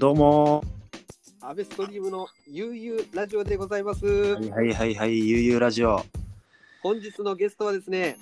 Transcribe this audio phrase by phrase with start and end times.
[0.00, 0.64] どうも、
[1.42, 4.06] アベストリームの悠々ラジオでございます。
[4.06, 6.02] はいはいはいはい、ゆうゆうラジオ。
[6.82, 8.16] 本日のゲストはですね、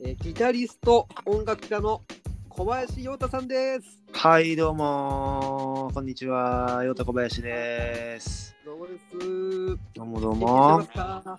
[0.00, 2.02] えーギタリスト、音楽家の
[2.48, 4.00] 小林陽太さんです。
[4.14, 8.56] はい、どうもこんにちは、ようたこばやしです。
[8.64, 9.78] どうもです。
[9.94, 11.22] どうもどう元気してもます。
[11.22, 11.38] か？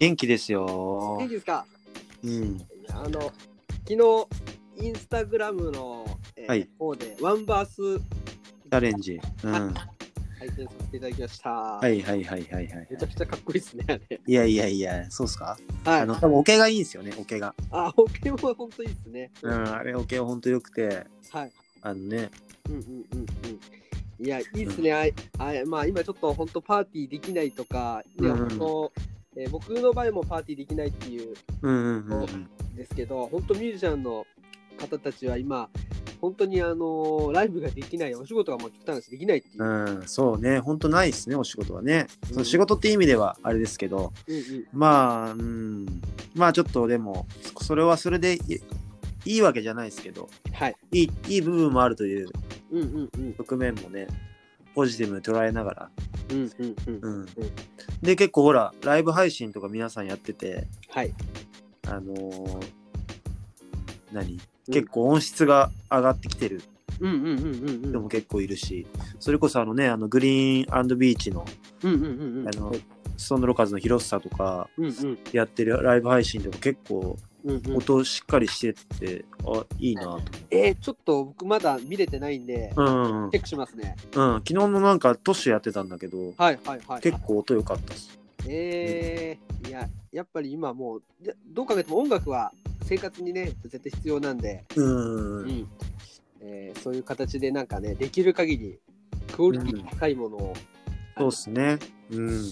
[0.00, 1.34] 元気ですよ元気。
[1.34, 1.64] ですか？
[2.24, 2.60] うん。
[2.90, 3.32] あの、
[3.88, 9.20] 昨日、インスタグラムの、えーはい方でワンバースチャレンジ。
[9.42, 9.52] うん。
[9.52, 9.72] は
[10.38, 11.50] 拝見させていただきました。
[11.50, 14.20] いはいはいはいはいめちゃくちゃかっこいいですね、あれ。
[14.26, 15.56] いやいやいや、そうっすか？
[15.84, 16.00] はい。
[16.02, 17.54] あの、多分オケがいいんですよね、オケが。
[17.70, 19.30] あ、保険は本当いいですね。
[19.42, 21.52] うん、あれオケはほんと良くて、はい。
[21.80, 22.30] あのね、
[22.68, 23.26] うんうんうん
[24.20, 24.24] うん。
[24.26, 24.92] いや、いいですね。
[24.92, 28.92] あいあいまあ、今ちょっと本当パーティーできないとか、いやうん本当
[29.36, 32.76] えー僕の場合もパーティーできないっていううんうんうんうん。
[32.76, 34.26] ですけど、本当ミュージシャンの
[34.78, 35.68] 方たちは今、
[36.24, 39.62] 本当にあのライブができない、お仕事がもう極端な話できないっていう。
[39.62, 39.66] う
[40.00, 42.06] ん、そうね、ほんとないですね、お仕事はね。
[42.22, 42.32] うん。
[42.32, 44.66] その仕事って意味ではあれですけど、うんうん。
[44.72, 45.86] まあ、うん、
[46.34, 47.26] まあちょっとでも、
[47.60, 48.38] それはそれでい
[49.26, 50.76] いいわけじゃないですけど、はい。
[50.92, 52.28] いいいい部分もあるという。
[52.72, 53.34] うんうんうん。
[53.34, 54.06] 側面もね、
[54.74, 55.90] ポジティブに捉えながら。
[56.30, 56.76] うんうん。
[56.86, 57.00] うん。
[57.02, 57.26] うん、
[58.00, 61.12] で、結構ほら、ライブ配信とか皆さんやってて、はい。
[61.86, 62.66] あのー
[64.10, 64.40] 何？
[64.66, 66.62] 結構音質が上がってきてる
[67.00, 67.82] うんうんうんうんうん。
[67.82, 68.86] 人も結構いるし、
[69.18, 71.44] それこそあのね、あのグリーンビーチの
[71.82, 72.48] うんうんうんうん。
[72.48, 72.74] あの
[73.16, 77.76] ストーンドロカーズの広さとかうんうんやってるライブ配信でも結構うんうん。
[77.76, 80.20] 音しっかりしてて、あ、いいなと。
[80.50, 83.96] えー、ちょっと僕まだ見れてないんで、うんうんうんチェックしますね。
[84.14, 87.00] うん、昨日のなんかトッシュやってたんだけど、はいはいはい。
[87.02, 88.18] 結構音良かったっす。
[88.46, 91.02] えー、いや、やっぱり今もう、
[91.48, 92.52] どう考えても音楽は
[92.84, 95.42] 生活にね、絶対必要なんで、うん。
[95.42, 95.68] うん
[96.40, 98.78] えーそういう形でなんかね、できる限り
[99.32, 100.54] クオリティ高いものを、
[101.16, 101.78] そうっすね。
[102.10, 102.42] うん。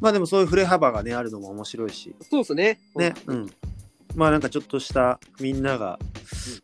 [0.00, 2.14] まあでもそういう振れ幅がね、あるのも面白いし。
[2.22, 2.80] そうですね。
[2.96, 3.14] ね。
[3.26, 3.50] うん。
[4.14, 5.98] まあなんかちょっとしたみんなが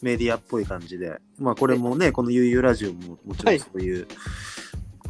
[0.00, 1.20] メディアっぽい感じで。
[1.38, 4.06] まあこれもね、この悠々ラジオももちろんそういう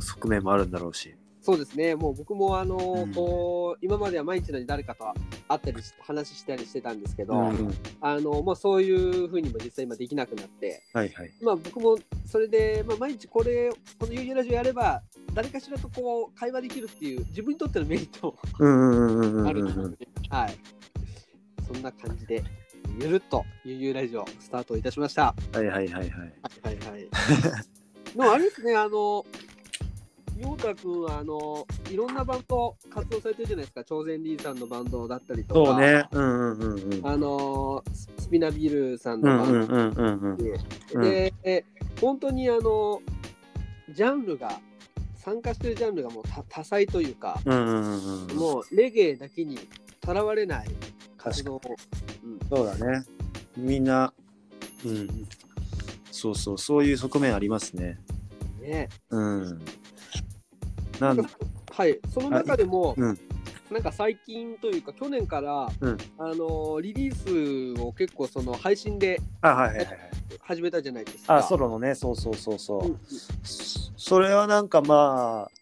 [0.00, 1.14] 側面もあるんだろうし。
[1.48, 1.94] そうですね。
[1.94, 5.14] もう僕もあのーうんこう、今までは毎日のように誰かと
[5.48, 11.30] 会ったりし話したりしてたんですけど、うんうんあのまあ、そういうふうにも実際今できなくなって、はいはい。
[11.40, 19.52] まあ、僕もそれで、まあ、毎日これ、この UU ラジオやれば、誰かしらとこう会話できるっていう、自分にとってのメリットもあ。
[19.54, 20.54] ると思うので、はい。
[21.66, 22.44] そんな感じで、
[23.00, 25.34] ゆるっと UU ラジオスタートいたしました。
[25.54, 26.02] はいはいはいはい。
[26.02, 27.08] はいはいはい。
[28.14, 29.24] でもあれですね、あの、
[30.38, 36.08] 陽太くんは、あの、いろんなバンド活動されてるじゃないですか、超然リーさんのバンドだったりとか、そうね。
[36.12, 37.06] うんうんうんうん。
[37.06, 40.36] あの、ススピナビルさんうのバンドんうんうんうん
[40.94, 41.02] うん。
[41.02, 41.64] で、
[42.00, 43.02] 本当にあの、
[43.90, 44.60] ジャンルが、
[45.16, 48.36] 参加してるジャンルがもう多多彩というか、うんうんうんうん。
[48.36, 49.58] もうレゲエだけに
[50.00, 50.68] とらわれない
[51.16, 51.62] 活動を、
[52.24, 53.04] うん、そうだね。
[53.56, 54.12] みんな、
[54.84, 55.26] うん。
[56.10, 57.98] そうそう、そういう側面ありますね。
[58.60, 58.88] ね。
[59.10, 59.60] うん。
[61.00, 61.28] なん
[61.70, 63.18] はい、その中でも、うん
[63.70, 69.96] なんか最近というか、去年から、うんあのリリースを結構その配信であ、はいはいはいはい。
[70.40, 71.36] 始めたじゃないですか。
[71.36, 72.86] あ、ソロのね、そうそうそうそう。
[72.86, 73.00] うん
[73.44, 75.57] それはなんかまあ、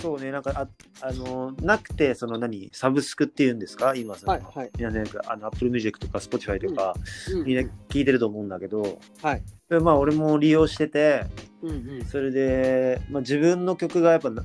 [0.00, 0.68] そうね、なんか、あ
[1.06, 3.94] あの、なくて、その何、サブスクっていうんですか？
[3.94, 4.70] 今その、はいはい。
[4.78, 6.94] 皆さんあの、Apple Music とか Spotify とか、
[7.32, 9.42] うんみんな聞いてると思うんだけど、はい。
[9.68, 11.26] でまあ、俺も利用してて、
[11.62, 14.42] うんうんそれで、まあ、自分の曲がやっぱな、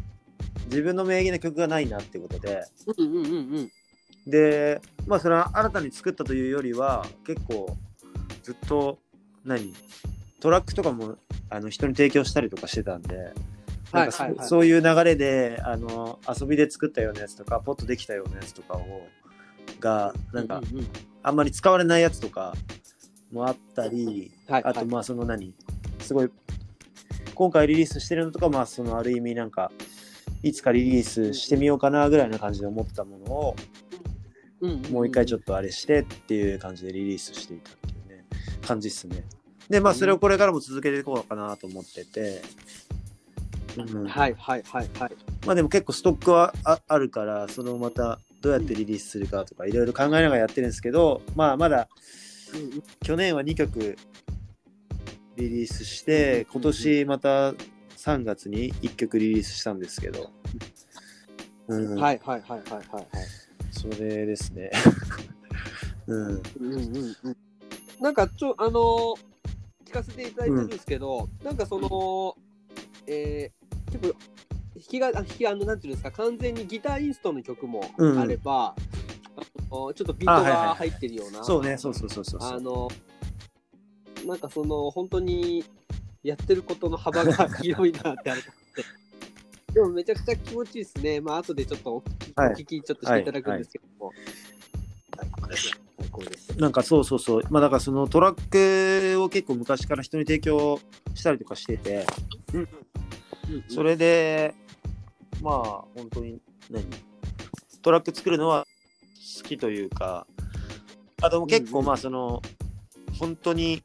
[0.66, 2.64] 自分の名義の曲がないなってことで、
[2.98, 3.72] うんうんうんうん。
[4.28, 7.78] で、まあ、それは新たに作ったというよりは、結構、
[8.44, 9.00] ずっと、
[9.46, 9.74] 何
[10.40, 11.18] トラックとかも
[11.50, 13.32] あの人に提供したりとかしてたんで、
[13.96, 19.08] なんかそ,、ういう流れであの遊びで作ったようなやつとか、ポッとできたようなやつとかを、
[19.80, 20.88] が、なんか、うううん。
[21.24, 22.54] あんまり使われないやつとか
[23.32, 25.54] もあったり、はいあと、まあ、その何
[26.00, 26.30] すごい、
[27.34, 29.72] 今回リリースしてるのとか、まあ、そのある意味なんか、
[30.44, 33.56] いつかリリースしてみようかなぐらいな感じで思ったものを、
[34.62, 34.92] うんうんん。
[34.92, 38.26] もう一回ちょっとあれしてっていう感じでリリースしていたっていうね、
[38.66, 39.24] 感じっすね。
[39.70, 42.42] で、まあそれをこれからも続けていこうかなと思ってて、
[43.78, 45.12] うんはいはいはいはい。
[45.46, 51.88] まあでも結構ストックはああるから、そのまたどうやってリリースするかとかいろいろ考えながらやってるんですけど、まあまだ
[52.54, 53.98] うんうん去年は2曲
[55.36, 57.52] リリースして、今年また
[57.98, 60.32] 3月に1曲リリースしたんですけど、
[61.68, 63.06] うん、はいはいはいはいはいはい。
[63.72, 64.72] それですね。
[66.08, 66.28] うん。
[66.28, 67.38] うんうんうん。
[68.00, 69.36] なんかちょ、あのー
[69.86, 72.36] 企かせていただいてるんですけど、なんかその、
[73.08, 73.55] えー、
[73.98, 74.20] 結構、
[74.76, 77.84] 弾きが、あ弾きあの、なんていうんですか、完全にギターインストの曲も
[78.18, 78.76] あれば、
[79.38, 82.58] あのちょっとビートが入ってるような、そうね、そうそうそうそうそう。
[82.58, 82.90] あの、
[84.26, 85.64] なんかその、本当に
[86.24, 88.42] やってることの幅が 広いなってあれ。
[89.74, 91.20] でもめちゃくちゃ気持ちいいですね。
[91.20, 94.08] まあ、後でちょっとお聞き,、はいお聞きちょっとしていただくんですけども。
[94.08, 94.16] はい、
[95.98, 96.58] 最高です。
[96.58, 97.44] なんかそうそうそう。
[97.50, 100.80] まあだからそのトラックを結構昔から人に提供
[101.14, 102.06] したりとかしてて、
[102.54, 102.70] うん
[103.68, 104.54] それで、
[105.42, 105.64] まあ
[105.96, 106.40] 本当に
[106.70, 106.86] 何？
[107.82, 108.66] トラック作るのは
[109.38, 110.26] 好きというか、
[111.22, 111.88] あとも結構うんうん。
[111.88, 112.42] まあその、
[113.20, 113.84] 本当に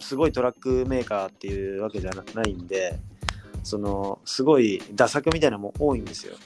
[0.00, 2.98] すごいトラックメーカーっていうわけじゃなないんで、
[3.62, 6.36] そのすごいダ作みたいなのも多いんですよ。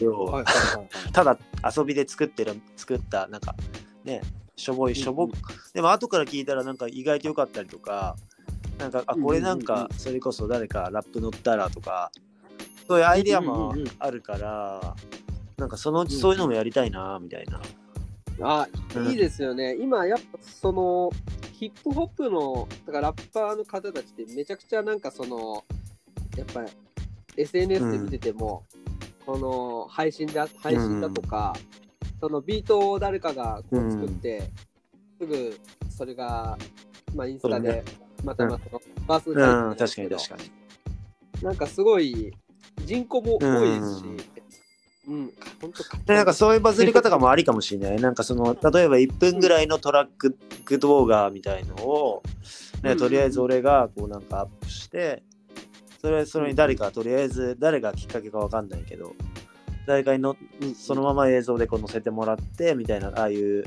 [0.00, 0.32] 要は。
[0.32, 0.88] はいはいはいはい。
[1.12, 1.38] ただ
[1.76, 3.54] 遊びで作ってる作ったなんか
[4.04, 4.20] ね
[4.56, 5.36] しょぼいしょぼ、うんうん。
[5.72, 8.16] でも後から聞いたらなんか意外と良かったりとか
[8.82, 9.64] なんかあこれなんうんうん。
[9.64, 12.10] かそれこそ誰かラップ乗ったらとか
[12.86, 14.94] そういうアイデアもうんうんうんあるから
[15.56, 17.60] なんかそのうちそういうのもやりたいなみたいな、
[18.40, 19.06] あ、うん。
[19.08, 19.76] いいですよね。
[19.76, 21.10] 今、やっぱその、
[21.52, 25.64] ヒップホップの、だからラッパーの方たちってめちゃくちゃなんかその、
[26.36, 26.64] やっぱ
[27.36, 28.64] SNS で見てても、
[29.24, 31.54] この配信だ、配信だとか、
[32.20, 34.50] そのビートを誰かがこう作って、
[35.20, 35.56] すぐ
[35.88, 36.58] それが、
[37.14, 37.84] まあインスタで、
[38.24, 38.78] またまた。
[39.06, 40.42] バースうん、確かに確かに。
[40.44, 40.50] に。
[41.42, 42.32] なんかすごい
[42.84, 44.04] 人口も多いですし、
[45.08, 48.00] うん、本当でなんかそういうバズり方がもありかもしれない。
[48.00, 50.08] なんかその、例えば1分ぐらいのトラッ
[50.64, 52.22] ク動画みたいのを、
[52.82, 55.22] ね、うんとりあえず俺がこうなんかアップして、
[56.00, 59.14] それそれに誰か、とりあえず誰がきっかけかわかんないけど、
[59.86, 60.36] 誰かにの
[60.76, 63.64] そのまま映像でこう載せてもらってみたいな、ああいう、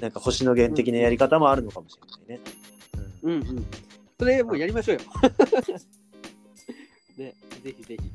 [0.00, 1.96] なんか星野源的なやり方もあるのかもし
[2.26, 2.61] れないね。
[3.22, 3.66] うんうん。
[4.18, 5.02] それもうやりましょうよ。
[7.16, 8.10] ね、ぜひぜひ。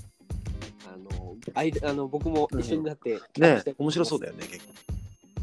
[0.87, 4.73] あの、あいあの僕も一緒になって、ね面白そうだよね、結構。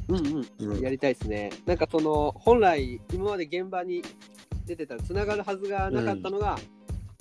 [0.09, 0.49] うんうん。
[0.75, 1.53] うんやりたいですね。
[1.67, 4.03] なんかその、本来、今まで現場に
[4.67, 6.59] 出てたらつながるはずがなかったのが、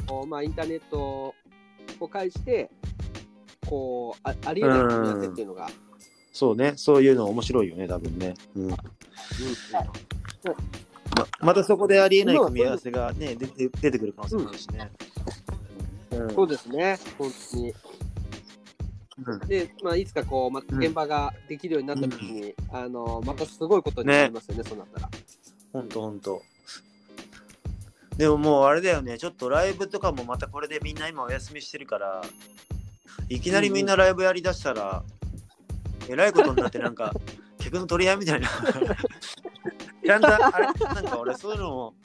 [0.08, 1.36] こうまあ、インターネット
[2.00, 2.72] を介して、
[3.68, 5.70] こう、あありえない組み合わせっていうのが、
[6.32, 8.36] そうね、そういうの面白いよね、多分ね。
[8.56, 8.70] うん
[11.16, 14.92] ままたそこでありえない組み合わせがね、出て出てくる可能性もあるしね。
[16.12, 16.36] うん。
[16.36, 17.74] そうですね、本当に。
[19.26, 19.40] うん。
[19.48, 25.10] で、まあ、いつかこう、また現場ができるようになった時に、あの、またすごいことになりますよね、そうなったら。
[25.72, 26.42] ほんとほんと。
[28.18, 32.22] でももうあれだよね、ちょっとライブとかもまたこれでみんな今お休みしてるから、
[33.28, 35.04] いきなりみんなライブやりだしたら、
[36.08, 37.14] えらいことになってなんか、
[37.74, 38.48] 客の取り合いみたいな。
[40.06, 41.96] ちゃんと、あれ、なんか俺そういうのも、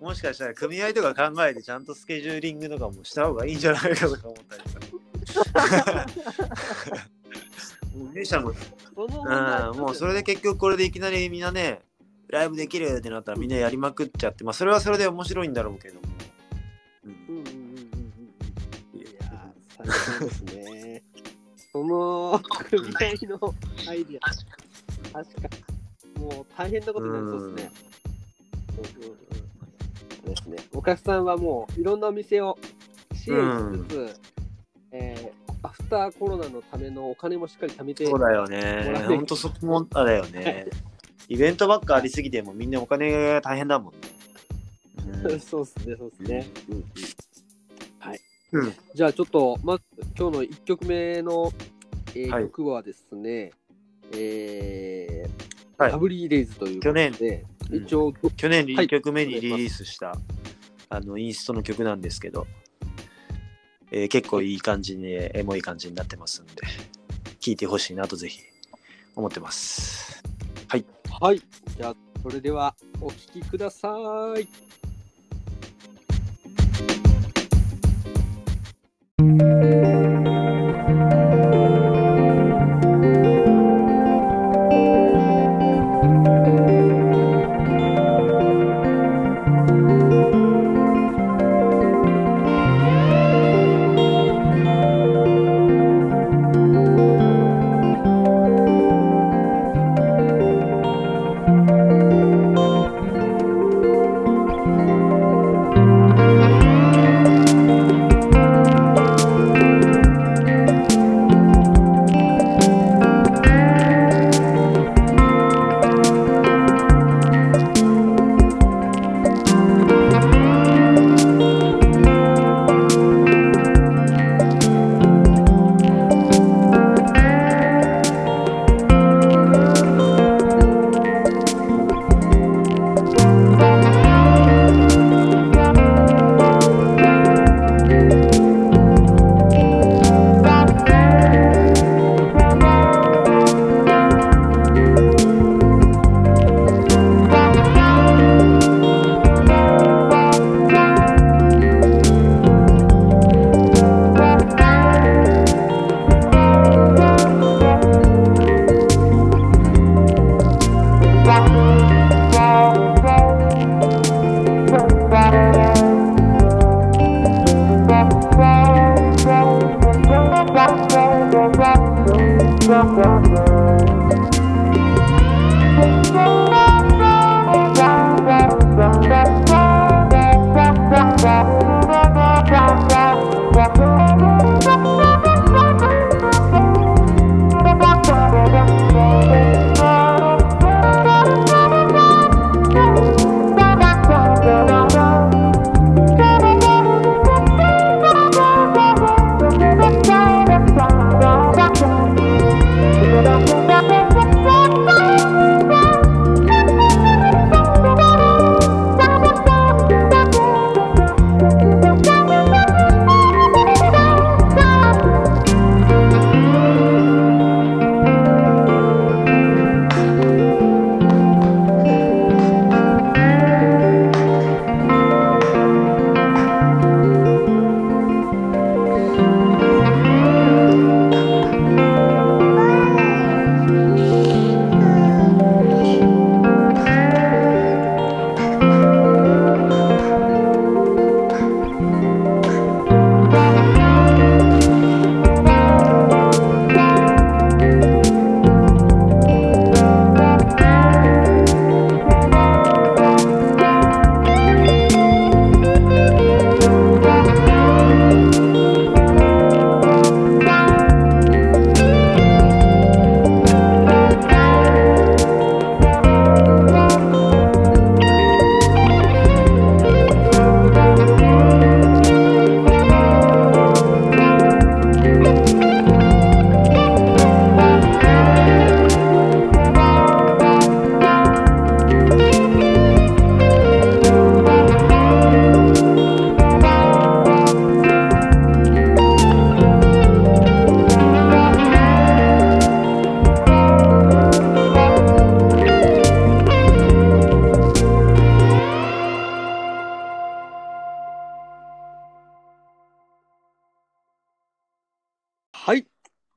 [0.00, 6.06] もしかしたら組合とか考えてちゃんとスケジューリングとかもした方がいいんじゃないかとか思ったりとか。
[7.96, 11.80] もうミュージシャンもうん、もうそれで結局これでいきなりみんなね、
[12.28, 16.00] ライブできるってなったらみんなやりまくっちゃって、まあそれはそれで面白いんだろうけども。
[17.04, 17.56] うんうんうんうんうん
[18.94, 19.00] うん。
[19.00, 21.02] いやー、最高ですね。
[21.76, 23.54] その 組合の
[23.86, 24.65] アイディア、
[25.24, 25.48] 確か
[26.18, 27.86] に、もう大変なことになりそうですね。
[30.26, 30.56] ですね。
[30.74, 32.58] お客さんはもういろんなお店を
[33.14, 33.38] 支援
[33.74, 34.20] しつつ、
[34.92, 39.00] えーアフターコロナのためのお金もしっかり貯めて、そうだよもねら。
[39.00, 40.66] えほんとそこもあだよね。
[41.28, 43.98] イベントばっかありすぎてもみんなお金が大変だもんね。
[45.24, 46.46] う んそうですね、そうですね。
[47.98, 48.20] はい。
[48.52, 49.82] うんじゃあちょっと、まず
[50.16, 51.52] 今日の1曲目の、
[52.14, 53.50] えーはい曲はですね、
[54.12, 60.16] えーはいラブリーデイズということで、うん一応、去年はい1曲目にリリースした、
[60.88, 62.46] あのインストの曲なんですけど、
[63.90, 66.54] えー結構いい感じに、エモい感じになってますんで、
[67.40, 68.40] 聴いてほしいなとぜひ
[69.14, 70.22] 思ってます。
[71.20, 71.42] はい。
[71.76, 74.48] じゃあ、それではお聴きください。「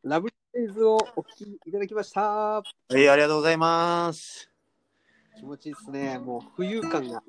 [0.01, 2.21] ラブレイズをお聴きいただきました。
[2.21, 4.49] はい、ありがとうございます。
[5.37, 6.17] 気持ちいいですね。
[6.19, 7.21] もう浮遊感が。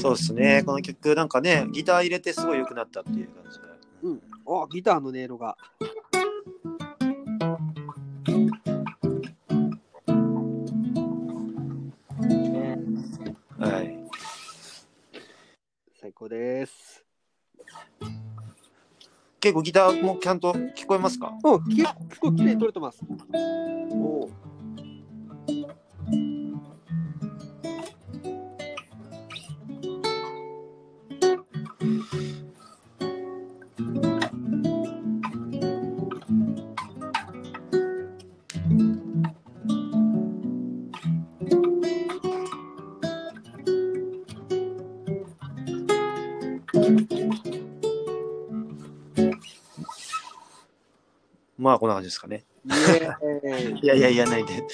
[0.00, 0.62] そうですね。
[0.64, 3.64] この曲なんかね、ギター入れてすごい良くなったっていう感じで。
[4.02, 4.22] うん。
[4.62, 5.56] あ、ギターの音色が。
[12.28, 12.78] ね
[13.58, 13.98] はい。
[16.00, 17.09] 最高です。
[19.40, 21.32] 結構ギターもちゃんと聞こえますか？
[21.42, 21.86] うん、結
[22.20, 23.00] 構綺麗に撮れてます。
[23.90, 24.28] お
[51.70, 52.44] まあ、こんな感じですかね。
[53.80, 54.66] いやいやいや、ないで。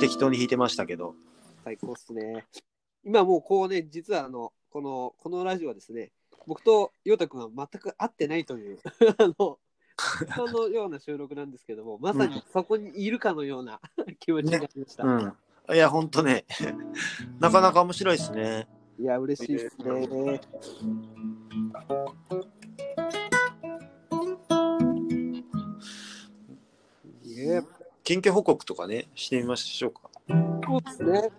[0.00, 1.14] 適当に弾いてましたけど。
[1.64, 2.46] 最高っすね。
[3.04, 6.12] 今もうこうね、実はあの、この、このラジオはですね、
[6.46, 8.78] 僕と陽太くんは全く会ってないという、
[9.16, 9.58] あの、
[10.36, 13.80] そのような収録なんですけども、まさにそこにいるかのような
[14.20, 15.04] 気持ちになりました。
[15.04, 15.32] うん。
[15.74, 16.44] いや、ほんとね、
[17.40, 18.68] なかなか面白いですね。
[18.98, 20.40] いや、嬉しいですね。
[27.44, 27.62] いえ、
[28.02, 30.10] 近況報告とかね、してみましょうか。
[30.66, 31.30] そうですね。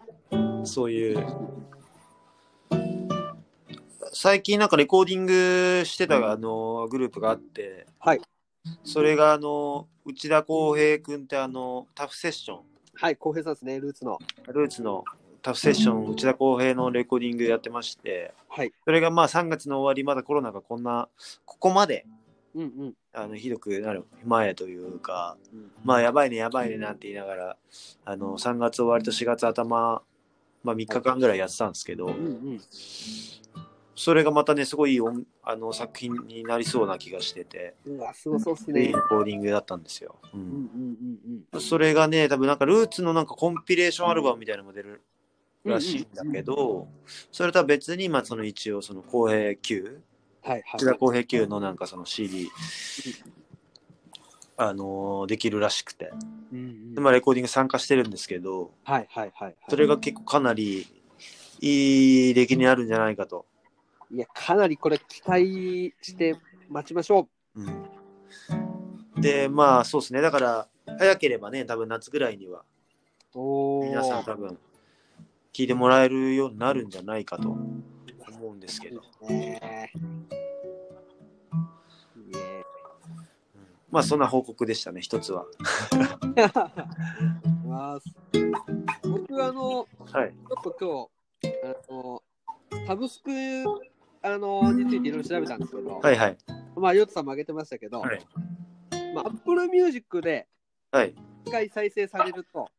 [0.63, 1.25] そういう。
[4.13, 8.21] 最近なんかレコーディングしてたあのグループがあって、はい。
[8.83, 12.59] それがあの内田康平君ってあのタフセッション、
[12.93, 14.19] はい、浩平さんですね、ルーツの。
[14.47, 15.03] ルーツの
[15.41, 18.71] タフセッション、内田康平のレコーディングやってまして、はい。
[18.85, 21.09] それがまあ3月の終わり、まだコロナがこんな、
[21.45, 22.05] ここまで
[22.55, 22.93] うんうん。
[23.15, 27.57] あのひどくなる前というか、うんまあやばいねやばいねなんて言いながら、
[28.03, 30.03] あの3月終わりと4月頭、
[30.63, 32.17] まあ3日間ぐらいやってたんですけど、うんう
[32.55, 32.61] ん。
[33.95, 38.93] それがまたね、すごいいい音あの作品になりそうな気がしてて、うわ、すごそうっすねいいレ。
[38.93, 40.15] コーディングだったんですよ。
[40.33, 45.01] ううんうんんうんそれがね、多分なんかルーツのなんかコンピレーションアルバムみたいなのも出る
[45.63, 46.89] らしいんだけど、
[47.31, 50.01] それとは別に、まあその一応その公平 Q、
[50.45, 50.85] はいはい内。
[50.85, 52.49] 田公平 Q のなんかその CD、
[54.57, 56.11] あのーできるらしくて、
[56.53, 59.55] うんうんでまあレコーディング参加してるんですけど、はいはいはいはい。
[59.67, 60.87] それが結構かなり
[61.61, 63.45] いい出来になるんじゃないかと。
[64.11, 66.35] いや、かなりこれ期待して
[66.69, 70.67] 待ちましょうん、で、まあそうですね、だから
[70.99, 72.63] 早ければね、多分夏ぐらいには
[73.33, 73.39] う。
[73.39, 73.83] おお。
[73.85, 74.57] 皆さん多分
[75.53, 77.57] 聞いてもらえるようになるんじゃないかと
[78.45, 79.01] 思うんですけど、
[83.89, 85.45] まあそんな報告でしたね、一つは。
[87.65, 87.99] まあ、
[89.03, 90.33] 僕あの、はい。
[90.33, 91.09] ちょっと
[91.41, 92.23] 今日、あの、
[92.85, 93.31] サブスク、
[94.21, 96.37] あの、についていろいろ調べたんですけど、はいはい。
[96.75, 98.19] まあ、ヨットさんも挙げてましたけど、はい
[99.13, 100.47] まあ、Apple Music で
[100.91, 101.15] はい。
[101.45, 102.69] 1回再生されると、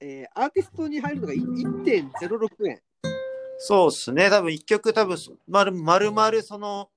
[0.00, 2.82] えーアーティストに入るのが1.06円。
[3.58, 6.88] そうですね、多分一曲多分まるまるまるその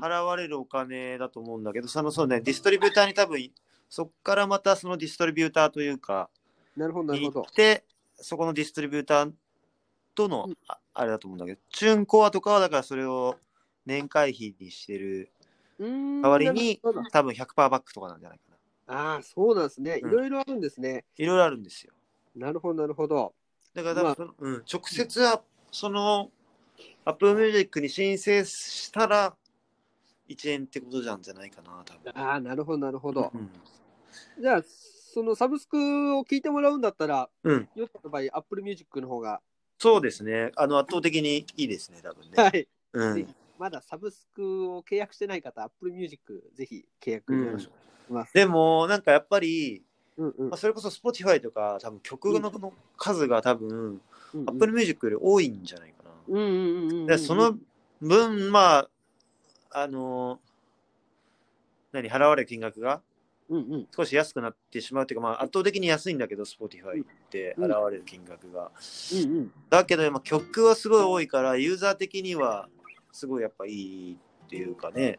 [0.00, 3.50] 払われるお金だと思うんだけど、そのそうね、ディストリビューターに多分
[3.88, 6.28] そこからまたそのディストリビューターというか、
[6.76, 7.52] なるほど、なるにほど行っ。
[7.52, 7.84] て、
[8.16, 9.32] そこのディストリビューター
[10.14, 13.36] との、うんああれだと思うんだけど、チューンコアとかはだからそれを
[13.84, 15.28] 年会費にしてる
[15.78, 16.80] 代わりに
[17.12, 18.44] 多分100%バックとかなんじゃないか
[18.86, 19.12] な。
[19.12, 19.98] ああ、そうなんですね。
[19.98, 21.04] いうんろいろあるんですね。
[21.16, 21.92] いろいろあるんですよ。
[22.36, 23.34] なるほど、なるほど。
[23.74, 25.42] だから多分うん、直接は
[25.74, 26.30] その
[27.04, 29.34] Apple Music に申請したら
[30.28, 32.12] 1円ってことなんじゃないかな、多分。
[32.14, 33.32] ああ、なるほど、なるほど。
[33.34, 33.50] うん。
[34.40, 39.40] じゃあ、そのサブスクを聞いてもらうんだったら、うん、ヨットの場合、Apple Music の方が、
[39.80, 40.52] そうですね。
[40.54, 42.40] あの圧倒的にいいですね、多分ね。
[42.40, 42.68] はい。
[42.92, 43.34] うん。
[43.58, 47.68] まだサブスクを契約してない方、Apple Music ぜひ契約お願いし
[48.08, 48.32] ます。
[48.32, 49.82] でも、なんかやっぱり、
[50.16, 54.00] うんうんまあ、それこそ Spotify とか、多分曲のの数が多分、
[54.34, 56.10] うんうん Apple Music より多いんじゃないかな。
[56.28, 57.56] うんうんうんうんその
[58.00, 58.88] 分、まあ、
[59.70, 60.40] あの
[61.92, 63.00] 何、払われる金額が
[63.96, 68.70] 少し安くなってしまうというか、まあ、圧倒的に安いんだけど、Spotify ってうん払われる金額が。
[69.12, 72.68] うんうんだけど、まあ、曲はすごい多いから、ユーザー的には
[73.12, 75.18] すごいやっぱいいっていうかね。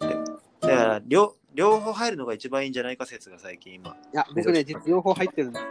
[0.00, 3.90] でだから両、両方入るのが一番いいんじゃないか説が最近今。
[3.90, 5.68] いや、僕ね、実両方入ってるんですよ。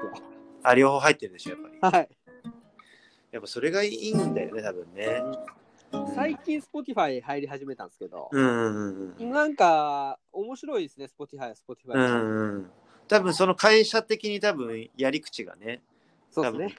[0.63, 1.97] あ、両方入ってるでしょ、やっぱり。
[1.97, 2.09] はい。
[3.33, 5.23] やっぱそれがいいんだよね、多分ね。
[6.13, 12.71] 最近 Spotify 入り始めたんですけど、うんうんうんなんか面白いですね、Spotify は Spotify うんうんうん。
[13.07, 15.81] 多分その会社的に多分やり口がね。
[16.29, 16.75] そうですね。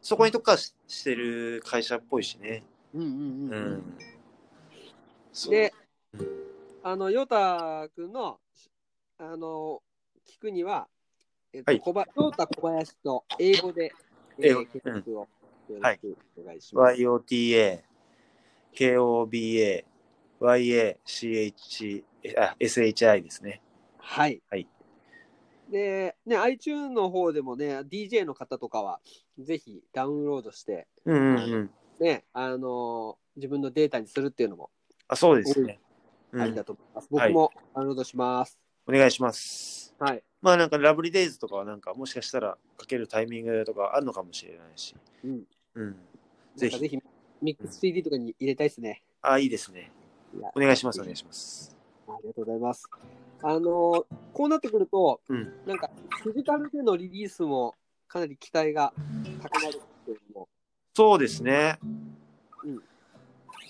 [0.00, 2.62] そこに特化ししてる会社っぽいしね。
[2.94, 3.94] うんうんううん。
[5.44, 5.50] うん。
[5.50, 5.74] で、
[6.14, 6.26] うん。
[6.82, 8.40] あの、ヨタ君の、
[9.18, 9.82] あの、
[10.26, 10.88] 聞くには、
[11.52, 11.80] えっと、はい。
[11.80, 13.92] 小ばヨタ小林と英語で、
[14.38, 14.60] え英語。
[14.62, 15.39] ー、検索
[15.72, 17.00] をよろしくお願いします。
[17.00, 17.80] YOTA
[18.74, 19.84] KOBA
[20.40, 22.04] YACH
[22.38, 23.60] あ SHI ですね
[23.98, 24.42] はい。
[24.50, 24.66] はい
[25.70, 28.98] で、ね、iTunes の方でもね、DJ の方とかは、
[29.38, 34.70] ぜひダウンロードして、うんうんうんね、あの自分のデータにするっていうのも
[35.06, 35.78] あそうですね、
[36.32, 37.08] うんありだと思います。
[37.10, 38.56] 僕もダウンロードします。
[38.86, 40.22] お願いしますはい。
[40.40, 45.42] まあなんかラブリーデイズとかはなんかもしかしたらかけるタイミングとかあるのかもしれないしうん。
[45.74, 45.90] うん。
[45.90, 45.94] な
[46.56, 46.98] ぜひぜひ、
[47.42, 49.02] ミックス CD とかに入れたいですね。
[49.22, 49.90] あいいですね。
[50.54, 51.76] お願いしますお願いします。
[52.08, 52.88] ありがとうございます。
[53.42, 54.04] あの
[54.34, 55.52] こうなってくると、うん。
[55.66, 55.90] なんか、
[56.22, 57.74] フィジカルでのリリースも
[58.08, 58.92] かなり期待が
[59.42, 60.48] 高まるけれども、
[60.94, 61.78] そうですね。
[62.64, 62.82] うん。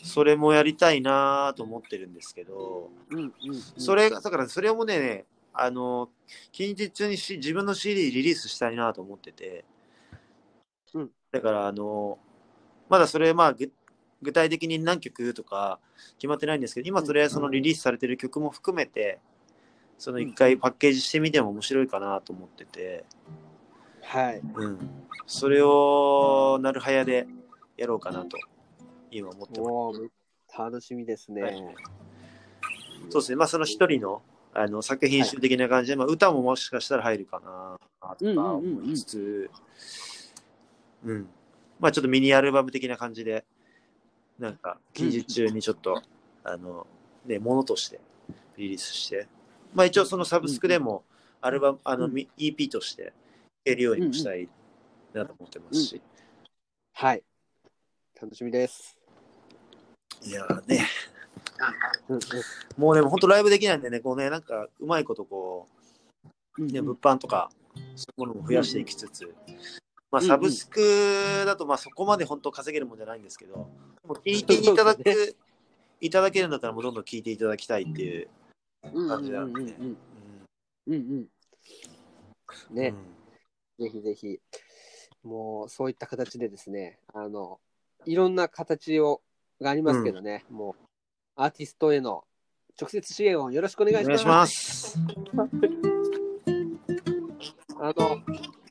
[0.02, 3.60] それもやりたいなと思ってるんですけど、うんうん、うん。
[3.60, 6.10] それが、だからそれもね、あの、
[6.52, 9.64] 近日中にし自分の CD リリースしたいなと思ってて、
[10.94, 12.18] うんだから、あの、
[12.88, 13.70] まだそれ、まあ、ぐ
[14.22, 15.78] 具体的に何曲とか
[16.18, 19.18] 決まってないんですけど、今とりあえずそのリリースされてる曲も含めて、
[19.98, 23.04] その一回パッケージしてみても面白いかなと思ってて、
[24.02, 24.40] はい。
[24.54, 24.78] うん。
[25.26, 27.26] それを、なるはやで
[27.76, 28.36] やろうかなと、
[29.10, 30.58] 今思ってます。
[30.58, 31.42] 楽しみですね。
[31.42, 31.54] はい
[33.08, 37.78] そうですね、まあその一人のあの作品集的な感じで、まあ、歌ももしかしたら入るかな
[38.18, 39.56] とか思いつつ、う
[40.16, 40.19] ん
[41.78, 43.44] まあちょっとミニアルバム的な感じで、
[44.38, 46.02] なんか近日中にちょっと、
[46.44, 46.86] あの、
[47.26, 48.00] ね、ものとして
[48.56, 49.28] リリースして、
[49.74, 51.04] まあ一応そのサブスクでも
[51.40, 53.12] アルバム、あの、うんみ EP として聴
[53.64, 54.48] けるようにもしたい
[55.12, 56.00] なと思ってますし、
[56.92, 57.22] はい。
[58.20, 58.96] 楽しみです。
[60.22, 60.86] いやーね、
[62.08, 62.20] うんうん
[62.76, 65.66] もうでも本当ライブできないんでね、こうね、なんかうまいことこ
[66.58, 67.50] う、ね、物販とか、
[67.96, 69.34] そういうものも増やしていきつつ、
[70.10, 73.70] まあ、うんうんサブスクだと、まあ、そこまで本当稼げるもんじゃないんですけど、も
[74.08, 75.36] う聞いていただく、
[76.00, 78.28] いただけるんだったら、もうどんどん聞いていただきたいっていう
[78.92, 79.60] うんうん感じなんで。
[79.60, 79.96] うんうんうん
[80.86, 81.28] うんうん
[82.70, 82.74] うん。
[82.74, 83.20] ね、うん
[83.80, 84.40] ぜひぜひ、
[85.22, 87.60] もうそういった形でですね、あの、
[88.04, 89.22] いろんな形を
[89.60, 90.82] がありますけどね、もう
[91.36, 92.24] アーティストへの
[92.80, 94.24] 直接支援をよろしくお願いします。
[94.24, 95.80] お願いします。
[97.80, 98.18] あの、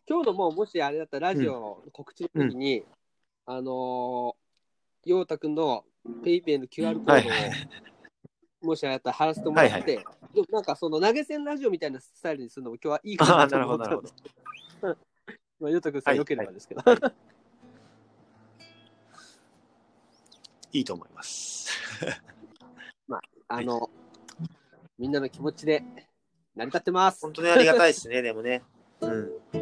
[0.10, 2.84] 今日のもうもしあれだったらラジオの告知の時に、
[3.46, 5.84] あのー、陽太くんの
[6.24, 7.52] ペイペイの QR コードを、はいはい
[8.62, 14.10] もしあれだったら貼らせてもらって、でもなんかその投げ銭ラジオみたいなスタイルにするのも今日はいいかああ、なとなるほど、思ったなる
[14.82, 15.00] ほどんで。
[15.62, 16.82] まあ、陽太くんさんはいよければですけど。
[20.74, 21.70] いいと思います。
[23.48, 23.90] あの、
[24.98, 25.82] みんなの気持ちで
[26.54, 27.22] 成り立ってます。
[27.22, 28.62] 本当にありがたいですね、でもね。
[29.00, 29.59] うん。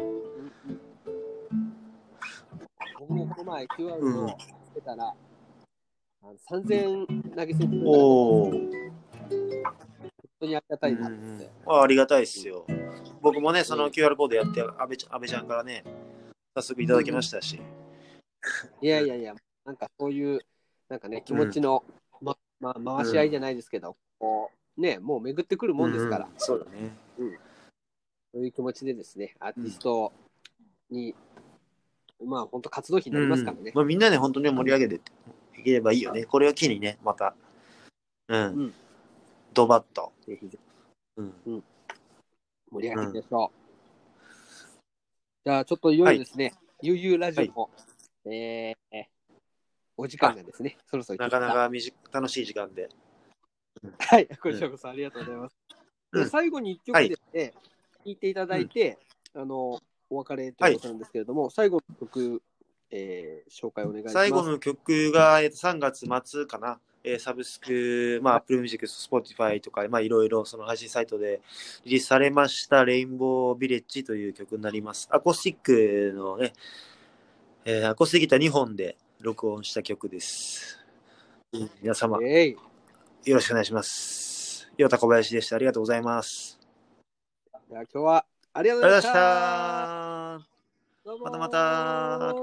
[3.08, 5.14] 僕もこの前 QR をつけたら、
[6.22, 8.50] あの3000投げ銭するからおお。
[8.50, 8.70] 本
[10.40, 11.50] 当にありがたいなって。
[11.66, 12.66] あありがたいですよ。
[13.22, 15.84] 僕もね、その QR コードやって、安倍ちゃん安倍ちゃんからね、
[16.54, 17.58] 早速いただきましたし。
[18.82, 20.40] いやいやいや、なんかそういう、
[20.90, 21.82] なんかね、気持ちの、
[22.20, 26.90] ままあ、回し合いじゃないですけど、こう、ね、もう巡ってくるもんですから、うんそうだね。
[28.34, 30.12] そういう気持ちでですね、アーティスト
[30.90, 31.14] に、
[32.24, 33.62] まあ、本当活動費になりますからね。
[33.66, 33.72] うん。
[33.74, 35.00] まあ、みんなで本当に盛り上げて
[35.58, 36.24] いければいいよね。
[36.24, 37.34] これを機にね、また、
[38.28, 38.74] うん、うん。
[39.54, 40.12] ドバッと。
[40.26, 40.58] ぜひぜ
[41.16, 41.62] うん、ひ
[42.70, 43.58] 盛り上げていきましょう。
[45.44, 47.70] じゃあ、ちょっといよいよですね、悠々ラジオも、
[48.24, 49.04] えー
[50.00, 52.88] お時間がですね、そろそろなかなか短楽しい時間で。
[53.98, 56.30] はい、こちらこそありがとうございます。
[56.30, 57.52] 最後に1曲ですね、
[58.04, 58.16] 聴い。
[58.16, 58.96] ていただいて、
[59.34, 62.42] あの、お別れということなんですけれども、最後の曲、
[62.90, 64.14] えー紹介お願いします。
[64.14, 66.80] 最後の曲が、えーと3月末かな。
[67.04, 71.40] えーサブスク、まあ、Apple Music、Spotify とか、まあ、いろいろその配信サイトで
[71.84, 75.08] リリースされました、レインボービレッジという曲になります。
[75.10, 76.52] アコースティックのね、
[77.64, 80.78] えーアコースティックギター2本で録音した曲です。
[81.82, 82.56] 皆様、よ
[83.34, 84.70] ろしくお願いします。
[84.78, 85.56] 岩田小林でした。
[85.56, 86.58] ありがとうございます。
[87.68, 90.40] では今日はありがとうございました。
[91.22, 92.34] またまた。